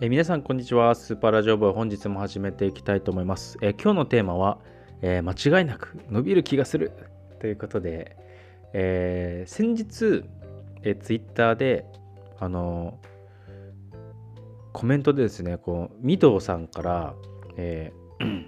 [0.00, 0.94] え皆さんこんにちは。
[0.94, 3.56] スーパーラジオ部本日も始めていきたいと思います。
[3.62, 4.58] え今日のテーマは、
[5.00, 6.92] えー、間違いなく伸びる気がする。
[7.40, 8.16] ということで、
[8.74, 10.22] えー、先日
[10.82, 11.86] えツイッターで
[12.38, 13.00] あの
[14.72, 17.14] コメントでですねこうミドさんから、
[17.56, 18.44] えー、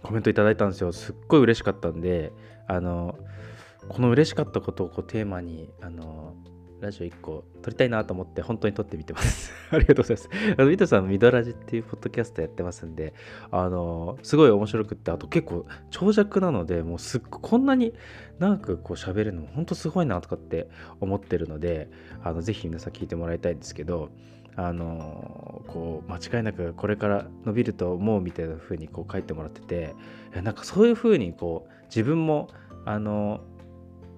[0.02, 0.92] コメントいただいたんですよ。
[0.92, 2.32] すっごい嬉しかったんで
[2.66, 3.18] あの
[3.88, 6.34] この嬉しかったことをこうテーマにあの
[6.82, 9.52] ラジオ1個撮りたいなと思って本当に撮ってみてます。
[9.70, 10.28] ありがとうございます。
[10.58, 13.14] あの、ミトさん、ミドラジっていうポッドキャストやってますんで、
[13.52, 17.94] あの、すごい面白くって、あと結構長尺なので、もうすっごこんなに
[18.40, 20.68] 長くこう喋るのも本当すごいなとかって
[21.00, 21.88] 思ってるので、
[22.24, 24.10] あの、ぜひ皆さん聞いてもらいたいんですけど、
[24.54, 29.94] あのこう間違いなくこれから伸びると思うみたいな風にこう書いてもらってて
[30.42, 32.48] なんかそういう風にこう自分も
[32.84, 33.40] あの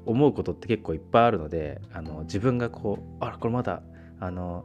[0.06, 3.82] 思うことって結構いっぱいあるのであの自分がこうあらこれまだ
[4.20, 4.64] あの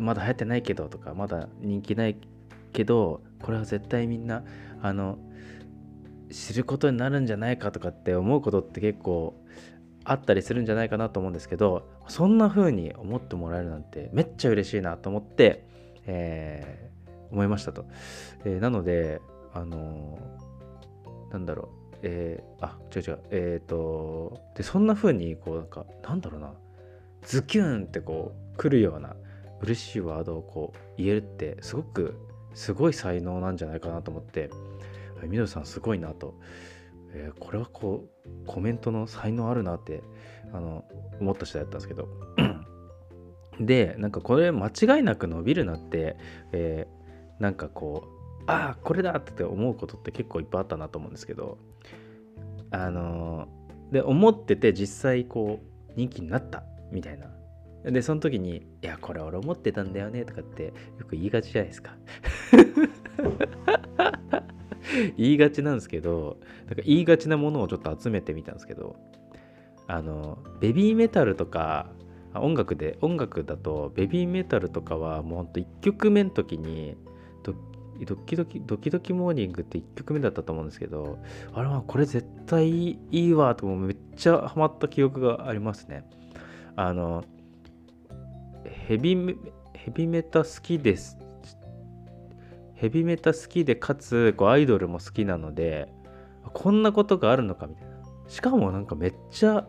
[0.00, 2.16] まだ流行ってないけどとかまだ人気ない
[2.72, 4.44] けどこれは絶対みんな
[4.80, 5.18] あの
[6.30, 9.38] 知ることになるんじゃないかとかって思うことって結構
[10.04, 15.66] あったりするんじゃないかなと思うんですけどそんな風に思ってもらえるなんてめっちゃ嬉しいなと思って、
[16.06, 17.84] えー、思いましたと。
[18.44, 19.20] えー、なので
[19.54, 23.18] あのー、なんだろうえー、あ違う違う。
[23.30, 26.54] えっ、ー、とでそんな風にこうなんかなんだろうな。
[27.22, 29.14] ズキュンってこう来るような
[29.60, 32.18] 嬉しいワードをこう言えるってすごく
[32.54, 34.50] すごい才能なんじゃないかなと思って
[35.22, 36.34] みどりさんすごいなと、
[37.14, 40.02] えー、これはこうコメントの才能あるなって
[40.52, 40.84] あの
[41.20, 42.08] 思った次第だったんですけど。
[43.60, 46.16] でなんかこれ間違いなく伸びるなって、
[46.52, 51.58] えー、なんかこうああこれだって思うことって結構いっぱいあったなと思うんですけど
[52.70, 53.48] あの
[53.92, 57.26] で思ってて実際こう人気になったみたいな。
[57.84, 60.72] でその時に「いやこれ俺思ってたんだよね」とかってよ
[61.04, 61.96] く言いがちじゃないですか。
[65.16, 68.94] 言いがちなんですけどなんか言いがちなものをちょっと集めてみたんですけど
[69.88, 71.90] あのベビーメタルとか
[72.34, 76.96] 音楽で音楽だとベビーメタルとかはもうほんと1曲目の時に
[78.04, 81.18] ドキドキ、ドキドキモーニングって1曲目だったと思うんですけど、
[81.54, 86.04] あれはこれ絶対いいわとめっちゃハマった記憶がありますね。
[86.76, 87.24] あの、
[88.64, 89.34] ヘビメ、
[89.74, 91.18] ヘビメタ好きです。
[92.74, 95.92] ヘビメタ好きで、かつこうアイドルも好きなので、
[96.52, 97.92] こんなことがあるのかみたいな。
[98.28, 99.66] しかもなんかめっちゃ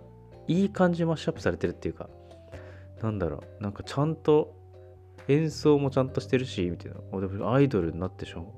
[0.47, 2.09] いい感じマッシュアップされてるっていうか、
[3.01, 4.55] なんだろう、なんかちゃんと
[5.27, 7.51] 演奏もちゃんとしてるし、みたいな。
[7.51, 8.53] アイドルになってしょ。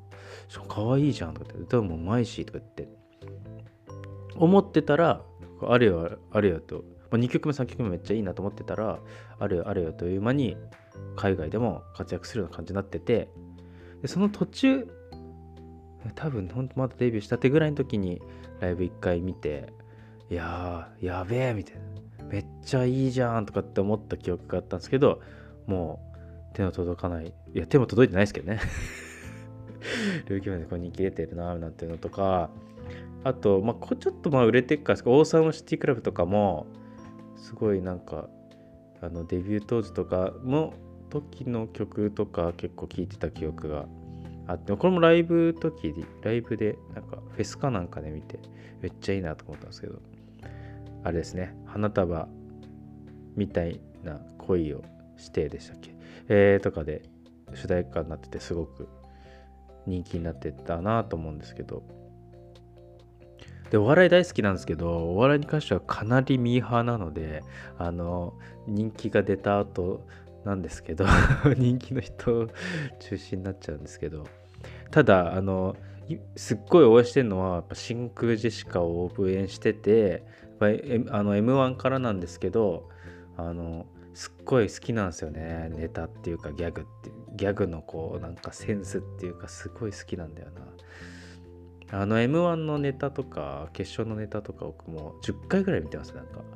[0.47, 2.87] しかも可愛いじゃんとかって、歌もうまいし、とか言って。
[4.37, 5.21] 思ってたら、
[5.61, 8.99] あれよあれよと、まあ、2曲目3曲目めっちゃいいなと思ってたら、
[9.39, 10.57] あれよあれよという間に
[11.15, 13.29] 海外でも活躍するような感じになってて、
[14.01, 14.87] でその途中、
[16.13, 18.21] 多分ほんとまだデビューしたてぐらいの時に
[18.59, 19.73] ライブ1回見て、
[20.29, 22.25] いやー、やべえみたいな。
[22.25, 25.21] めっちゃいいじゃんとかって思った記憶があったんですけど、
[25.67, 26.14] もう
[26.55, 27.27] 手の届かない。
[27.27, 28.59] いや、手も届いてないですけどね。
[30.27, 32.49] 領域までこう人気出てるな、なんていうのとか、
[33.23, 36.65] あと、まあ、こちょっとまあ売れてっから、オーサムシティクラブとかも、
[37.35, 38.29] すごいなんか、
[39.01, 40.73] あのデビュー当時とかの
[41.09, 43.85] 時の曲とか結構聴いてた記憶が
[44.47, 48.39] あって、これもライブ時、ライブで、なんかフェスかなんかで見て、
[48.81, 50.01] めっちゃいいなと思ったんですけど、
[51.03, 52.27] あれですね、花束
[53.35, 54.83] みたいな恋を
[55.17, 55.94] してでしたっけ？
[56.27, 57.03] えー、とかで
[57.53, 58.89] 主題歌になっててすごく
[59.85, 61.83] 人気になってたなと思うんですけど。
[63.69, 67.41] でお笑い大好きなんですけどお笑いに関してはかなりミーハーなので
[67.79, 68.35] あの
[68.67, 70.05] 人気が出た後
[70.45, 71.05] なんですけど
[71.57, 72.47] 人気の人
[72.99, 74.25] 中心になっちゃうんですけど。
[74.91, 75.75] ただあの
[76.35, 82.89] すっごい応援してるのはやっぱ真空ジェシカを応援しててやっぱりあの M1 からなんですけど
[83.37, 85.69] あのすっごい好きなんですよね。
[85.75, 90.51] ネタっていうかギャグってギャグのこうなんかセンスっていうかすごい好きなんだよ
[91.91, 91.99] な。
[91.99, 96.39] あの m 1のネタとか決勝のネタとか僕も10回ぐらい見てますなんか。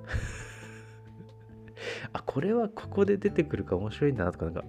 [2.14, 4.64] あこれはここで出てくるか面白いんだなとかなんか。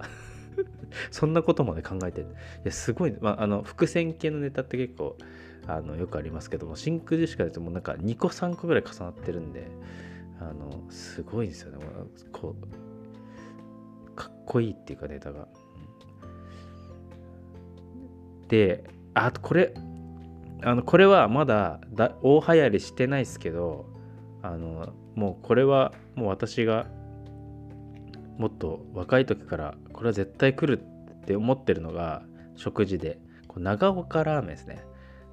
[1.13, 2.25] そんなことまで考えてい
[2.65, 5.17] やすごい、まあ、あの伏線系のネタって結構
[5.69, 9.69] あのよくありますけども真空ジェシカですもうなんか2個3個ぐらい重なってるんで
[10.41, 11.85] あのすごいですよね。
[12.33, 15.47] こうかっこいいっていうかネタが。
[18.49, 18.85] で
[19.15, 19.75] あとこれ
[20.63, 23.87] あのこれはまだだ大流行りしてないですけど
[24.43, 26.87] あのもうこれはもう私が
[28.39, 32.23] もっと若い時からこれは絶対来るって思ってるのが
[32.57, 34.83] 食事でこう長岡ラーメンですね。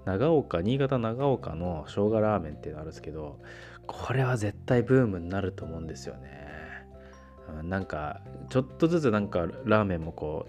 [0.08, 3.42] 長岡新潟長岡の生姜ラーメンっていうのあるんですけど
[3.88, 6.48] これは絶対ブームになると思うんですよね、
[7.60, 10.48] うん、なんかちょっとずつなんかラーメンもこ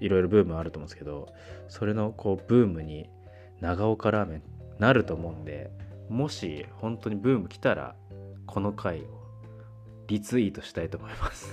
[0.00, 1.32] ういろいろブームあると思うんですけど
[1.68, 3.08] それのこうブームに
[3.60, 4.42] 長岡ラーメン
[4.80, 5.70] なると思うんで
[6.08, 7.94] もし本当にブーム来たら
[8.44, 9.04] この回を
[10.08, 11.48] リツイートしたいと思います。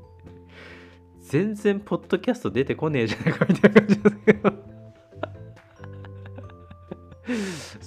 [1.20, 4.69] 全然ポッドキャスト出てこねえじゃないかみたいな感じですけど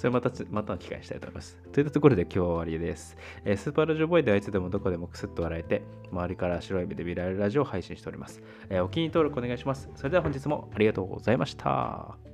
[0.04, 1.56] それまた、またの機会にしたいと思います。
[1.72, 3.16] といったところで今日は終わりです。
[3.46, 8.42] えー、スーパーラジオボーイではいつでもどこでもクスッと笑えて、周りから白い目で見られるラジオを配信しております。
[8.68, 9.88] えー、お気に入り登録お願いします。
[9.94, 12.33] それでは本日もありがとうございました。